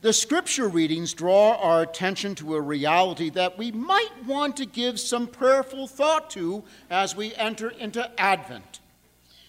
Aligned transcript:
The 0.00 0.12
scripture 0.12 0.68
readings 0.68 1.12
draw 1.12 1.56
our 1.56 1.82
attention 1.82 2.36
to 2.36 2.54
a 2.54 2.60
reality 2.60 3.30
that 3.30 3.58
we 3.58 3.72
might 3.72 4.12
want 4.24 4.56
to 4.58 4.64
give 4.64 5.00
some 5.00 5.26
prayerful 5.26 5.88
thought 5.88 6.30
to 6.30 6.62
as 6.88 7.16
we 7.16 7.34
enter 7.34 7.70
into 7.70 8.08
Advent. 8.20 8.78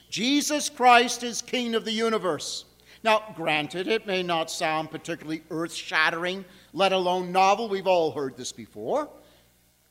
Jesus 0.10 0.68
Christ 0.68 1.22
is 1.22 1.44
King 1.44 1.76
of 1.76 1.86
the 1.86 1.92
universe. 1.92 2.66
Now, 3.04 3.32
granted, 3.36 3.88
it 3.88 4.08
may 4.08 4.24
not 4.24 4.50
sound 4.50 4.90
particularly 4.90 5.44
earth 5.52 5.72
shattering, 5.72 6.44
let 6.74 6.94
alone 6.94 7.32
novel. 7.32 7.70
We've 7.70 7.86
all 7.86 8.12
heard 8.12 8.36
this 8.36 8.52
before. 8.52 9.08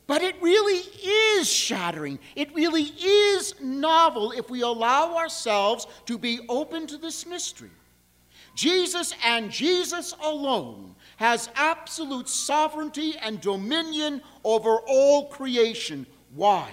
But 0.08 0.22
it 0.22 0.42
really 0.42 0.82
is 1.38 1.48
shattering. 1.48 2.18
It 2.34 2.52
really 2.52 2.82
is 2.82 3.54
novel 3.60 4.32
if 4.32 4.50
we 4.50 4.62
allow 4.62 5.16
ourselves 5.18 5.86
to 6.06 6.18
be 6.18 6.40
open 6.48 6.88
to 6.88 6.98
this 6.98 7.26
mystery. 7.26 7.70
Jesus 8.54 9.14
and 9.24 9.50
Jesus 9.50 10.14
alone 10.22 10.94
has 11.16 11.48
absolute 11.54 12.28
sovereignty 12.28 13.16
and 13.20 13.40
dominion 13.40 14.22
over 14.44 14.78
all 14.86 15.26
creation. 15.26 16.06
Why? 16.34 16.70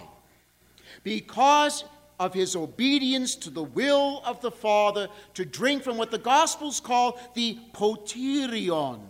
Because 1.04 1.84
of 2.20 2.34
his 2.34 2.56
obedience 2.56 3.36
to 3.36 3.50
the 3.50 3.64
will 3.64 4.22
of 4.26 4.42
the 4.42 4.52
Father 4.52 5.08
to 5.34 5.46
drink 5.46 5.84
from 5.84 5.98
what 5.98 6.12
the 6.12 6.18
Gospels 6.18 6.80
call 6.80 7.20
the 7.34 7.58
poterion, 7.74 9.02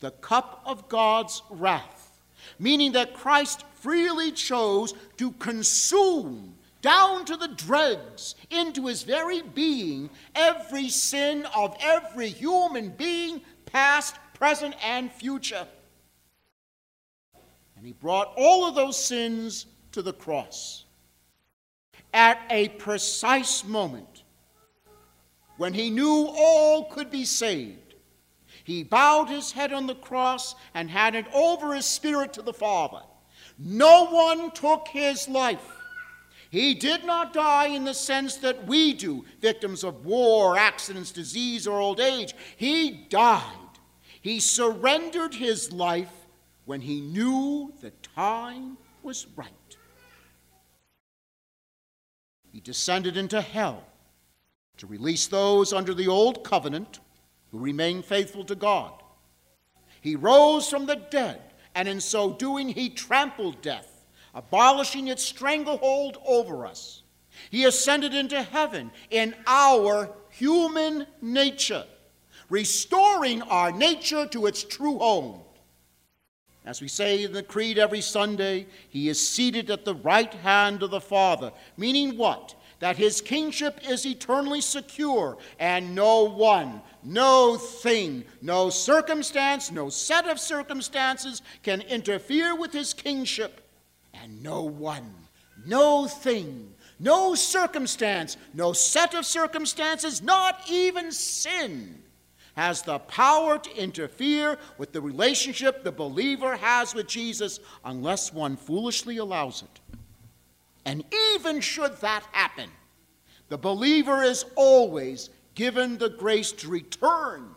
the 0.00 0.12
cup 0.12 0.62
of 0.64 0.88
God's 0.88 1.42
wrath, 1.50 2.20
meaning 2.58 2.92
that 2.92 3.14
Christ 3.14 3.64
freely 3.74 4.30
chose 4.32 4.94
to 5.16 5.32
consume 5.32 6.54
down 6.82 7.24
to 7.26 7.36
the 7.36 7.48
dregs, 7.48 8.34
into 8.50 8.86
his 8.86 9.02
very 9.02 9.42
being, 9.42 10.10
every 10.34 10.88
sin 10.88 11.46
of 11.54 11.76
every 11.80 12.28
human 12.28 12.90
being, 12.90 13.40
past, 13.66 14.16
present, 14.34 14.74
and 14.82 15.12
future. 15.12 15.66
And 17.76 17.86
he 17.86 17.92
brought 17.92 18.32
all 18.36 18.66
of 18.66 18.74
those 18.74 19.02
sins 19.02 19.66
to 19.92 20.02
the 20.02 20.12
cross 20.12 20.84
at 22.12 22.40
a 22.50 22.68
precise 22.68 23.64
moment 23.64 24.24
when 25.56 25.74
he 25.74 25.90
knew 25.90 26.26
all 26.28 26.84
could 26.86 27.10
be 27.10 27.24
saved. 27.24 27.94
He 28.64 28.82
bowed 28.82 29.28
his 29.28 29.52
head 29.52 29.72
on 29.72 29.86
the 29.86 29.94
cross 29.94 30.54
and 30.74 30.90
handed 30.90 31.26
over 31.34 31.74
his 31.74 31.86
spirit 31.86 32.32
to 32.34 32.42
the 32.42 32.52
Father. 32.52 33.02
No 33.58 34.06
one 34.06 34.50
took 34.52 34.88
his 34.88 35.28
life. 35.28 35.79
He 36.50 36.74
did 36.74 37.04
not 37.04 37.32
die 37.32 37.68
in 37.68 37.84
the 37.84 37.94
sense 37.94 38.36
that 38.38 38.66
we 38.66 38.92
do, 38.92 39.24
victims 39.40 39.84
of 39.84 40.04
war, 40.04 40.58
accidents, 40.58 41.12
disease, 41.12 41.66
or 41.66 41.78
old 41.78 42.00
age. 42.00 42.34
He 42.56 43.06
died. 43.08 43.44
He 44.20 44.40
surrendered 44.40 45.32
his 45.32 45.72
life 45.72 46.12
when 46.64 46.80
he 46.80 47.00
knew 47.00 47.72
the 47.80 47.92
time 48.16 48.76
was 49.04 49.28
right. 49.36 49.48
He 52.52 52.60
descended 52.60 53.16
into 53.16 53.40
hell 53.40 53.84
to 54.78 54.88
release 54.88 55.28
those 55.28 55.72
under 55.72 55.94
the 55.94 56.08
old 56.08 56.42
covenant 56.42 56.98
who 57.52 57.60
remain 57.60 58.02
faithful 58.02 58.44
to 58.46 58.56
God. 58.56 58.92
He 60.00 60.16
rose 60.16 60.68
from 60.68 60.86
the 60.86 60.96
dead, 60.96 61.40
and 61.76 61.86
in 61.86 62.00
so 62.00 62.32
doing, 62.32 62.70
he 62.70 62.88
trampled 62.88 63.62
death 63.62 63.99
abolishing 64.34 65.08
its 65.08 65.22
stranglehold 65.22 66.18
over 66.24 66.66
us. 66.66 67.02
He 67.50 67.64
ascended 67.64 68.14
into 68.14 68.42
heaven 68.42 68.90
in 69.10 69.34
our 69.46 70.10
human 70.30 71.06
nature, 71.20 71.84
restoring 72.48 73.42
our 73.42 73.72
nature 73.72 74.26
to 74.26 74.46
its 74.46 74.62
true 74.62 74.98
home. 74.98 75.40
As 76.64 76.80
we 76.80 76.88
say 76.88 77.24
in 77.24 77.32
the 77.32 77.42
Creed 77.42 77.78
every 77.78 78.02
Sunday, 78.02 78.66
he 78.90 79.08
is 79.08 79.26
seated 79.26 79.70
at 79.70 79.84
the 79.84 79.94
right 79.94 80.32
hand 80.32 80.82
of 80.82 80.90
the 80.90 81.00
Father, 81.00 81.52
meaning 81.76 82.16
what? 82.16 82.54
That 82.80 82.96
his 82.96 83.20
kingship 83.20 83.80
is 83.88 84.06
eternally 84.06 84.60
secure, 84.60 85.38
and 85.58 85.94
no 85.94 86.24
one, 86.24 86.82
no 87.02 87.56
thing, 87.56 88.24
no 88.42 88.70
circumstance, 88.70 89.70
no 89.70 89.88
set 89.88 90.26
of 90.26 90.38
circumstances 90.38 91.42
can 91.62 91.80
interfere 91.82 92.54
with 92.54 92.72
his 92.72 92.94
kingship 92.94 93.69
and 94.22 94.42
no 94.42 94.62
one, 94.62 95.14
no 95.66 96.06
thing, 96.06 96.72
no 96.98 97.34
circumstance, 97.34 98.36
no 98.54 98.72
set 98.72 99.14
of 99.14 99.24
circumstances, 99.24 100.22
not 100.22 100.60
even 100.68 101.10
sin, 101.10 102.02
has 102.54 102.82
the 102.82 102.98
power 102.98 103.58
to 103.58 103.76
interfere 103.76 104.58
with 104.76 104.92
the 104.92 105.00
relationship 105.00 105.82
the 105.82 105.92
believer 105.92 106.56
has 106.56 106.94
with 106.94 107.06
Jesus 107.06 107.60
unless 107.84 108.32
one 108.32 108.56
foolishly 108.56 109.16
allows 109.16 109.62
it. 109.62 109.80
And 110.84 111.04
even 111.34 111.60
should 111.60 111.96
that 111.98 112.24
happen, 112.32 112.68
the 113.48 113.58
believer 113.58 114.22
is 114.22 114.44
always 114.56 115.30
given 115.54 115.98
the 115.98 116.10
grace 116.10 116.52
to 116.52 116.68
return 116.68 117.54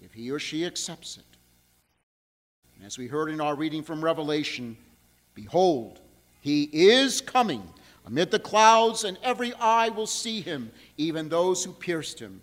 if 0.00 0.12
he 0.12 0.30
or 0.30 0.38
she 0.38 0.64
accepts 0.64 1.16
it. 1.16 1.24
And 2.76 2.84
as 2.84 2.98
we 2.98 3.06
heard 3.06 3.30
in 3.30 3.40
our 3.40 3.54
reading 3.54 3.82
from 3.82 4.04
Revelation, 4.04 4.76
Behold, 5.36 6.00
he 6.40 6.64
is 6.72 7.20
coming 7.20 7.62
amid 8.06 8.30
the 8.30 8.38
clouds, 8.38 9.04
and 9.04 9.18
every 9.22 9.52
eye 9.54 9.88
will 9.90 10.06
see 10.06 10.40
him, 10.40 10.70
even 10.96 11.28
those 11.28 11.62
who 11.62 11.72
pierced 11.72 12.18
him. 12.18 12.40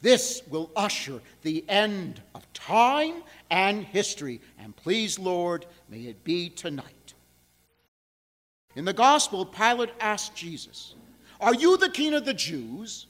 This 0.00 0.42
will 0.48 0.70
usher 0.74 1.20
the 1.42 1.64
end 1.68 2.22
of 2.34 2.50
time 2.54 3.22
and 3.50 3.84
history. 3.84 4.40
And 4.58 4.74
please, 4.74 5.18
Lord, 5.18 5.66
may 5.88 6.02
it 6.02 6.24
be 6.24 6.48
tonight. 6.48 7.14
In 8.76 8.84
the 8.84 8.92
gospel, 8.92 9.44
Pilate 9.44 9.90
asked 10.00 10.34
Jesus, 10.34 10.94
Are 11.40 11.54
you 11.54 11.76
the 11.76 11.90
king 11.90 12.14
of 12.14 12.24
the 12.24 12.32
Jews? 12.32 13.06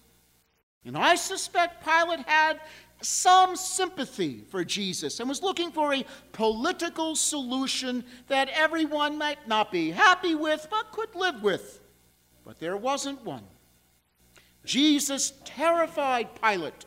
And 0.84 0.96
I 0.96 1.14
suspect 1.14 1.84
Pilate 1.84 2.26
had 2.26 2.60
some 3.02 3.56
sympathy 3.56 4.44
for 4.50 4.64
Jesus 4.64 5.20
and 5.20 5.28
was 5.28 5.42
looking 5.42 5.70
for 5.70 5.94
a 5.94 6.04
political 6.32 7.16
solution 7.16 8.04
that 8.28 8.48
everyone 8.50 9.16
might 9.18 9.48
not 9.48 9.72
be 9.72 9.90
happy 9.90 10.34
with 10.34 10.66
but 10.70 10.92
could 10.92 11.14
live 11.14 11.42
with. 11.42 11.80
But 12.44 12.58
there 12.58 12.76
wasn't 12.76 13.24
one. 13.24 13.44
Jesus 14.64 15.32
terrified 15.44 16.28
Pilate 16.40 16.84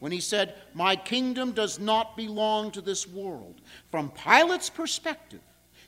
when 0.00 0.12
he 0.12 0.20
said, 0.20 0.54
My 0.74 0.96
kingdom 0.96 1.52
does 1.52 1.78
not 1.78 2.16
belong 2.16 2.70
to 2.72 2.80
this 2.80 3.06
world. 3.06 3.60
From 3.90 4.10
Pilate's 4.10 4.70
perspective, 4.70 5.40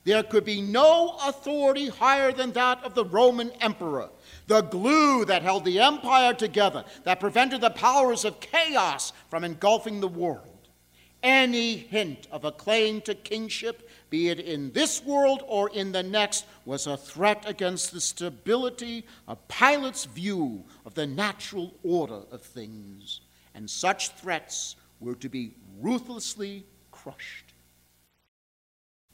there 0.06 0.22
could 0.22 0.44
be 0.44 0.62
no 0.62 1.18
authority 1.26 1.88
higher 1.88 2.30
than 2.30 2.52
that 2.52 2.82
of 2.84 2.94
the 2.94 3.04
Roman 3.04 3.50
emperor 3.60 4.08
the 4.46 4.62
glue 4.62 5.24
that 5.24 5.42
held 5.42 5.64
the 5.64 5.80
empire 5.80 6.32
together, 6.32 6.84
that 7.02 7.18
prevented 7.18 7.60
the 7.60 7.70
powers 7.70 8.24
of 8.24 8.38
chaos 8.38 9.12
from 9.28 9.42
engulfing 9.42 10.00
the 10.00 10.06
world. 10.08 10.68
Any 11.22 11.76
hint 11.76 12.28
of 12.30 12.44
a 12.44 12.52
claim 12.52 13.00
to 13.00 13.14
kingship, 13.16 13.90
be 14.08 14.28
it 14.28 14.38
in 14.38 14.70
this 14.70 15.02
world 15.02 15.42
or 15.48 15.70
in 15.70 15.90
the 15.90 16.04
next, 16.04 16.46
was 16.64 16.86
a 16.86 16.96
threat 16.96 17.42
against 17.44 17.92
the 17.92 18.00
stability 18.00 19.04
of 19.26 19.48
Pilate's 19.48 20.04
view 20.04 20.62
of 20.84 20.94
the 20.94 21.08
natural 21.08 21.74
order 21.82 22.22
of 22.30 22.42
things. 22.42 23.22
And 23.56 23.68
such 23.68 24.10
threats 24.10 24.76
were 25.00 25.16
to 25.16 25.28
be 25.28 25.54
ruthlessly 25.80 26.64
crushed. 26.92 27.45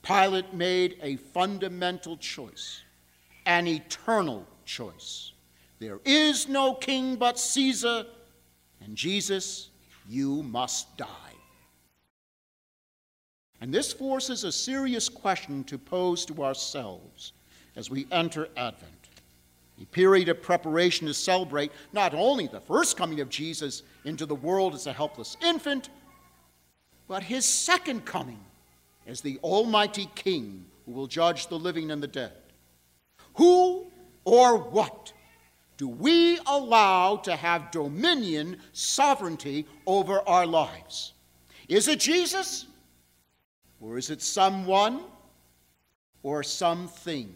Pilate 0.02 0.52
made 0.52 0.98
a 1.00 1.16
fundamental 1.16 2.16
choice, 2.16 2.82
an 3.46 3.66
eternal 3.68 4.46
choice. 4.64 5.32
There 5.78 6.00
is 6.04 6.48
no 6.48 6.74
king 6.74 7.16
but 7.16 7.38
Caesar, 7.38 8.06
and 8.80 8.96
Jesus, 8.96 9.70
you 10.08 10.42
must 10.42 10.96
die. 10.96 11.06
And 13.60 13.72
this 13.72 13.92
forces 13.92 14.42
a 14.42 14.50
serious 14.50 15.08
question 15.08 15.62
to 15.64 15.78
pose 15.78 16.24
to 16.26 16.44
ourselves 16.44 17.32
as 17.76 17.90
we 17.90 18.08
enter 18.10 18.48
Advent, 18.56 19.08
a 19.80 19.86
period 19.86 20.28
of 20.28 20.42
preparation 20.42 21.06
to 21.06 21.14
celebrate 21.14 21.70
not 21.92 22.12
only 22.12 22.48
the 22.48 22.60
first 22.60 22.96
coming 22.96 23.20
of 23.20 23.28
Jesus 23.28 23.84
into 24.04 24.26
the 24.26 24.34
world 24.34 24.74
as 24.74 24.88
a 24.88 24.92
helpless 24.92 25.36
infant, 25.44 25.90
but 27.06 27.22
his 27.22 27.44
second 27.44 28.04
coming 28.04 28.40
as 29.06 29.20
the 29.20 29.38
Almighty 29.42 30.08
King 30.14 30.64
who 30.86 30.92
will 30.92 31.06
judge 31.06 31.48
the 31.48 31.58
living 31.58 31.90
and 31.90 32.02
the 32.02 32.08
dead. 32.08 32.32
Who 33.34 33.86
or 34.24 34.56
what 34.56 35.12
do 35.76 35.88
we 35.88 36.38
allow 36.46 37.16
to 37.16 37.34
have 37.34 37.70
dominion, 37.70 38.58
sovereignty 38.72 39.66
over 39.86 40.20
our 40.28 40.46
lives? 40.46 41.12
Is 41.68 41.88
it 41.88 42.00
Jesus? 42.00 42.66
Or 43.80 43.98
is 43.98 44.10
it 44.10 44.22
someone 44.22 45.00
or 46.22 46.42
something? 46.42 47.34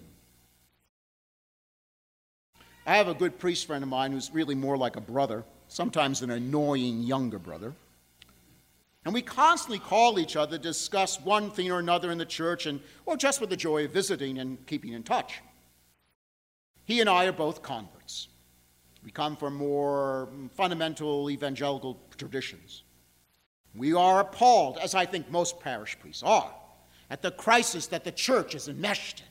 I 2.86 2.96
have 2.96 3.08
a 3.08 3.14
good 3.14 3.38
priest 3.38 3.66
friend 3.66 3.82
of 3.82 3.88
mine 3.88 4.12
who's 4.12 4.30
really 4.32 4.54
more 4.54 4.76
like 4.76 4.94
a 4.94 5.00
brother, 5.00 5.44
sometimes 5.66 6.22
an 6.22 6.30
annoying 6.30 7.02
younger 7.02 7.40
brother. 7.40 7.74
And 9.06 9.14
we 9.14 9.22
constantly 9.22 9.78
call 9.78 10.18
each 10.18 10.34
other 10.34 10.58
to 10.58 10.62
discuss 10.62 11.20
one 11.20 11.52
thing 11.52 11.70
or 11.70 11.78
another 11.78 12.10
in 12.10 12.18
the 12.18 12.26
church, 12.26 12.66
and, 12.66 12.80
or 13.06 13.16
just 13.16 13.40
with 13.40 13.50
the 13.50 13.56
joy 13.56 13.84
of 13.84 13.92
visiting 13.92 14.38
and 14.38 14.66
keeping 14.66 14.94
in 14.94 15.04
touch. 15.04 15.40
He 16.86 17.00
and 17.00 17.08
I 17.08 17.26
are 17.26 17.32
both 17.32 17.62
converts. 17.62 18.26
We 19.04 19.12
come 19.12 19.36
from 19.36 19.54
more 19.54 20.28
fundamental 20.56 21.30
evangelical 21.30 22.00
traditions. 22.18 22.82
We 23.76 23.94
are 23.94 24.18
appalled, 24.18 24.78
as 24.78 24.96
I 24.96 25.06
think 25.06 25.30
most 25.30 25.60
parish 25.60 25.96
priests 26.00 26.24
are, 26.24 26.52
at 27.08 27.22
the 27.22 27.30
crisis 27.30 27.86
that 27.86 28.02
the 28.02 28.10
church 28.10 28.56
is 28.56 28.66
enmeshed 28.66 29.20
in. 29.20 29.26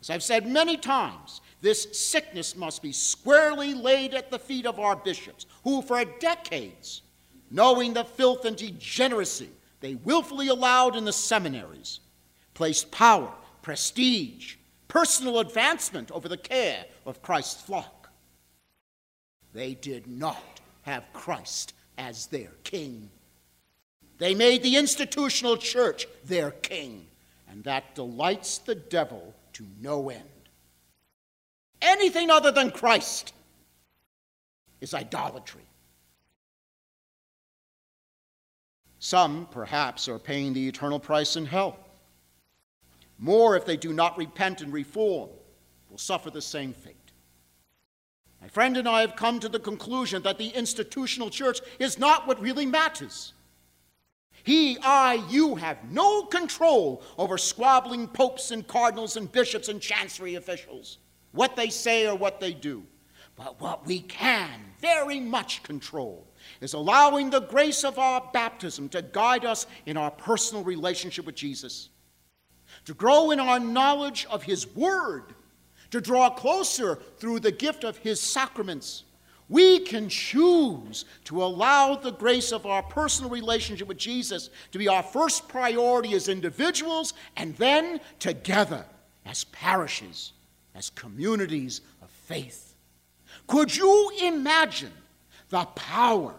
As 0.00 0.10
I've 0.10 0.22
said 0.22 0.46
many 0.46 0.76
times, 0.76 1.40
this 1.60 1.88
sickness 1.98 2.54
must 2.54 2.82
be 2.82 2.92
squarely 2.92 3.74
laid 3.74 4.14
at 4.14 4.30
the 4.30 4.38
feet 4.38 4.64
of 4.64 4.78
our 4.78 4.94
bishops, 4.94 5.46
who 5.64 5.82
for 5.82 6.04
decades 6.20 7.02
knowing 7.50 7.92
the 7.92 8.04
filth 8.04 8.44
and 8.44 8.56
degeneracy 8.56 9.50
they 9.80 9.94
willfully 9.94 10.48
allowed 10.48 10.94
in 10.94 11.04
the 11.04 11.12
seminaries, 11.12 12.00
placed 12.54 12.90
power, 12.90 13.32
prestige, 13.62 14.56
personal 14.88 15.40
advancement 15.40 16.10
over 16.10 16.28
the 16.28 16.36
care 16.36 16.84
of 17.06 17.22
Christ's 17.22 17.62
flock. 17.62 18.10
They 19.52 19.74
did 19.74 20.06
not 20.06 20.60
have 20.82 21.12
Christ 21.12 21.74
as 21.98 22.26
their 22.26 22.50
king. 22.62 23.10
They 24.18 24.34
made 24.34 24.62
the 24.62 24.76
institutional 24.76 25.56
church 25.56 26.06
their 26.24 26.50
king, 26.50 27.06
and 27.48 27.64
that 27.64 27.94
delights 27.94 28.58
the 28.58 28.74
devil 28.74 29.34
to 29.54 29.66
no 29.80 30.10
end. 30.10 30.22
Anything 31.80 32.30
other 32.30 32.52
than 32.52 32.70
Christ 32.70 33.32
is 34.80 34.92
idolatry. 34.92 35.62
Some, 39.00 39.48
perhaps, 39.50 40.08
are 40.08 40.18
paying 40.18 40.52
the 40.52 40.68
eternal 40.68 41.00
price 41.00 41.36
in 41.36 41.46
hell. 41.46 41.78
More, 43.18 43.56
if 43.56 43.64
they 43.64 43.76
do 43.76 43.92
not 43.92 44.16
repent 44.16 44.60
and 44.60 44.72
reform, 44.72 45.30
will 45.90 45.98
suffer 45.98 46.30
the 46.30 46.42
same 46.42 46.72
fate. 46.72 46.96
My 48.40 48.48
friend 48.48 48.76
and 48.76 48.86
I 48.88 49.00
have 49.00 49.16
come 49.16 49.40
to 49.40 49.48
the 49.48 49.58
conclusion 49.58 50.22
that 50.22 50.38
the 50.38 50.48
institutional 50.48 51.30
church 51.30 51.60
is 51.78 51.98
not 51.98 52.26
what 52.26 52.40
really 52.40 52.66
matters. 52.66 53.32
He, 54.42 54.78
I, 54.82 55.24
you 55.28 55.54
have 55.56 55.90
no 55.90 56.24
control 56.24 57.02
over 57.18 57.36
squabbling 57.36 58.08
popes 58.08 58.50
and 58.50 58.66
cardinals 58.66 59.16
and 59.16 59.30
bishops 59.30 59.68
and 59.68 59.80
chancery 59.80 60.34
officials, 60.34 60.98
what 61.32 61.56
they 61.56 61.68
say 61.68 62.06
or 62.06 62.16
what 62.16 62.40
they 62.40 62.52
do. 62.52 62.84
But 63.42 63.58
what 63.58 63.86
we 63.86 64.00
can 64.00 64.50
very 64.80 65.18
much 65.18 65.62
control 65.62 66.26
is 66.60 66.74
allowing 66.74 67.30
the 67.30 67.40
grace 67.40 67.84
of 67.84 67.98
our 67.98 68.28
baptism 68.34 68.90
to 68.90 69.00
guide 69.00 69.46
us 69.46 69.66
in 69.86 69.96
our 69.96 70.10
personal 70.10 70.62
relationship 70.62 71.24
with 71.24 71.36
Jesus, 71.36 71.88
to 72.84 72.92
grow 72.92 73.30
in 73.30 73.40
our 73.40 73.58
knowledge 73.58 74.26
of 74.30 74.42
His 74.42 74.66
Word, 74.76 75.34
to 75.90 76.02
draw 76.02 76.28
closer 76.28 76.96
through 77.16 77.40
the 77.40 77.50
gift 77.50 77.82
of 77.82 77.96
His 77.96 78.20
sacraments. 78.20 79.04
We 79.48 79.80
can 79.80 80.10
choose 80.10 81.06
to 81.24 81.42
allow 81.42 81.94
the 81.94 82.12
grace 82.12 82.52
of 82.52 82.66
our 82.66 82.82
personal 82.82 83.30
relationship 83.30 83.88
with 83.88 83.96
Jesus 83.96 84.50
to 84.72 84.78
be 84.78 84.86
our 84.86 85.02
first 85.02 85.48
priority 85.48 86.12
as 86.12 86.28
individuals 86.28 87.14
and 87.38 87.56
then 87.56 88.00
together 88.18 88.84
as 89.24 89.44
parishes, 89.44 90.34
as 90.74 90.90
communities 90.90 91.80
of 92.02 92.10
faith. 92.10 92.69
Could 93.46 93.74
you 93.76 94.12
imagine 94.22 94.92
the 95.48 95.64
power 95.64 96.34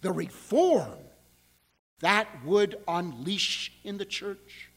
the 0.00 0.12
reform 0.12 0.98
that 2.00 2.26
would 2.44 2.76
unleash 2.88 3.72
in 3.84 3.98
the 3.98 4.04
church. 4.04 4.70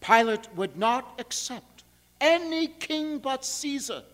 Pilate 0.00 0.48
would 0.54 0.76
not 0.76 1.14
accept 1.18 1.82
any 2.20 2.68
king 2.68 3.18
but 3.18 3.44
Caesar. 3.44 4.04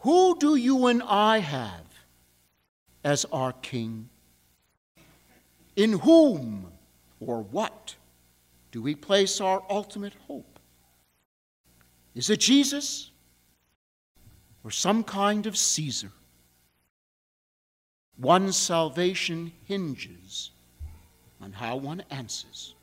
Who 0.00 0.36
do 0.38 0.56
you 0.56 0.86
and 0.86 1.02
I 1.02 1.38
have 1.38 1.86
as 3.02 3.24
our 3.32 3.52
king? 3.52 4.10
In 5.76 6.00
whom 6.00 6.66
or 7.20 7.42
what 7.42 7.94
do 8.70 8.82
we 8.82 8.94
place 8.94 9.40
our 9.40 9.62
ultimate 9.70 10.12
hope? 10.26 10.53
Is 12.14 12.30
it 12.30 12.40
Jesus? 12.40 13.10
or 14.64 14.70
some 14.70 15.04
kind 15.04 15.46
of 15.46 15.56
Caesar. 15.56 16.10
One's 18.18 18.56
salvation 18.56 19.52
hinges 19.66 20.50
on 21.40 21.52
how 21.52 21.76
one 21.76 22.02
answers. 22.10 22.74